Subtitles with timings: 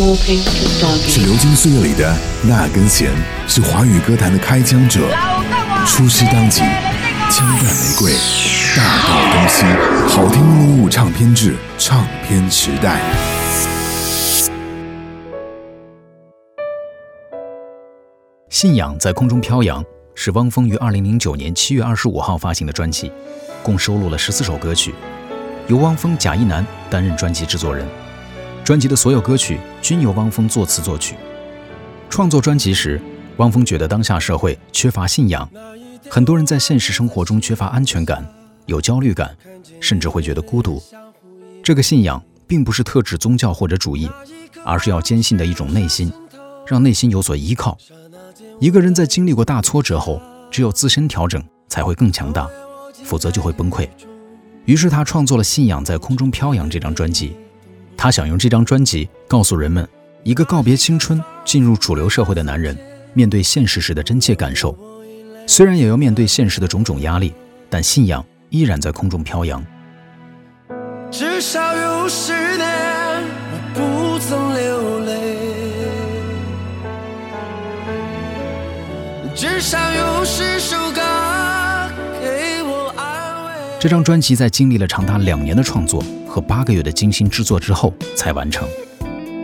[0.00, 3.12] 是流金岁月里的那根弦，
[3.46, 5.00] 是华语歌坛的开枪者。
[5.86, 6.62] 出师当即，
[7.30, 8.12] 枪弹玫瑰，
[8.74, 9.66] 大道东西，
[10.08, 12.98] 好听一零五唱片制，唱片时代。
[18.48, 23.12] 信仰在空中飘扬是汪峰于二零零九年七月二十五号发行的专辑，
[23.62, 24.94] 共收录了十四首歌曲，
[25.68, 27.86] 由汪峰、贾一楠担任专辑制作人。
[28.62, 29.58] 专辑的所有歌曲
[29.90, 31.16] 均由汪峰作词作曲。
[32.08, 33.02] 创作专辑时，
[33.38, 35.50] 汪峰觉得当下社会缺乏信仰，
[36.08, 38.24] 很多人在现实生活中缺乏安全感，
[38.66, 39.36] 有焦虑感，
[39.80, 40.80] 甚至会觉得孤独。
[41.60, 44.08] 这个信仰并不是特指宗教或者主义，
[44.64, 46.12] 而是要坚信的一种内心，
[46.64, 47.76] 让内心有所依靠。
[48.60, 52.48] 一个人在经历过大挫折后，只有自身调整才会更强大，
[53.02, 53.88] 否则就会崩溃。
[54.66, 57.36] 于是他创作了《信仰在空中飘扬》这张专辑。
[58.02, 59.86] 他想用这张专辑告诉人们，
[60.22, 62.74] 一个告别青春、进入主流社会的男人，
[63.12, 64.74] 面对现实时的真切感受。
[65.46, 67.34] 虽然也要面对现实的种种压力，
[67.68, 69.62] 但信仰依然在空中飘扬。
[71.10, 75.36] 至少有十年我不曾流泪，
[79.36, 81.19] 至少有十首歌。
[83.80, 86.04] 这张专辑在经历了长达两年的创作。
[86.28, 88.68] 和八个月的精心制作之后才完成。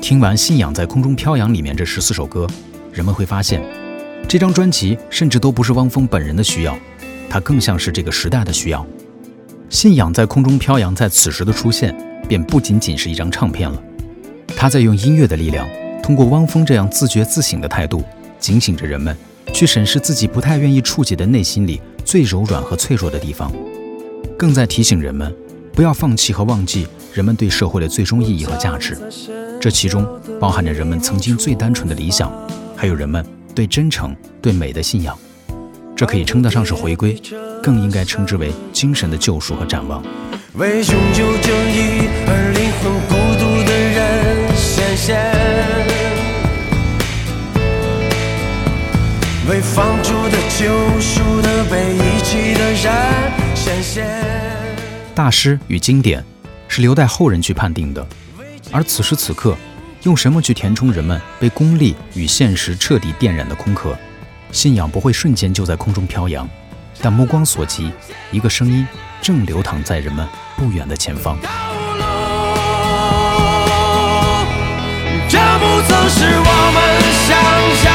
[0.00, 2.46] 听完《信仰在空中飘扬》里面这十四首歌，
[2.92, 3.60] 人们会发现，
[4.28, 6.78] 这张专辑甚至都不是汪峰本人的需要，
[7.28, 8.80] 它更像是这个时代的需要。
[9.68, 11.92] 《信仰在空中飘扬》在此时的出现，
[12.28, 13.82] 便不仅仅是一张唱片了，
[14.56, 15.68] 他在用音乐的力量，
[16.00, 18.04] 通过汪峰这样自觉自省的态度，
[18.38, 19.16] 警醒着人们
[19.52, 23.52] 去审视自己不太愿意触及的内心里最柔软和脆弱的地方，
[24.38, 25.34] 更在提醒人们。
[25.74, 28.98] 不要放弃和忘记人们对社会的最终意义和价值，
[29.60, 30.04] 这其中
[30.40, 32.32] 包含着人们曾经最单纯的理想，
[32.76, 35.16] 还有人们对真诚、对美的信仰。
[35.94, 37.20] 这可以称得上是回归，
[37.62, 40.02] 更应该称之为精神的救赎和展望。
[40.54, 45.16] 为永久正义而灵魂孤独的人显现，
[49.48, 50.66] 为放逐的救
[55.18, 56.24] 大师与经典
[56.68, 58.06] 是留待后人去判定的，
[58.70, 59.56] 而此时此刻，
[60.04, 63.98] 用什么去填充人们被功利与现实彻底电染的空壳？
[64.52, 66.48] 信仰不会瞬间就在空中飘扬，
[67.02, 67.90] 但目光所及，
[68.30, 68.86] 一个声音
[69.20, 70.24] 正流淌在人们
[70.56, 71.36] 不远的前方。
[75.28, 76.78] 这不曾是我们
[77.26, 77.36] 想
[77.84, 77.87] 要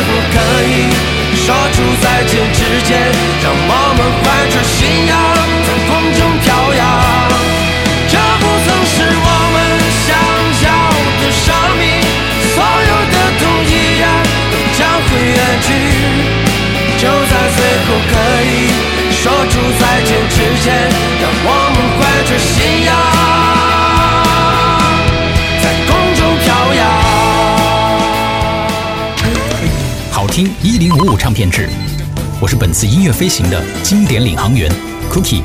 [0.00, 0.88] 在最后，可以
[1.36, 2.96] 说出再见之前，
[3.42, 5.12] 让我们怀着信仰
[5.66, 6.80] 在空中飘扬。
[8.08, 9.56] 这不曾是我们
[10.06, 10.08] 想
[10.64, 10.68] 要
[11.20, 11.84] 的生命，
[12.54, 14.02] 所有的痛依然
[14.50, 15.68] 都将会远去。
[16.96, 18.12] 就在最后，可
[18.44, 18.72] 以
[19.12, 20.88] 说出再见之前，
[21.20, 23.09] 让我们怀着信仰。
[30.30, 31.68] 听一零五五唱片制，
[32.40, 34.70] 我是本次音乐飞行的经典领航员
[35.10, 35.42] Cookie。